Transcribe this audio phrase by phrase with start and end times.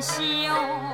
[0.00, 0.87] 秀。